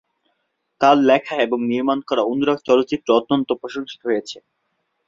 [0.81, 4.37] তার লেখা এবং নির্মাণ করা অনুরাগ চলচ্চিত্র অত্যন্ত প্রশংসিত হয়েছে।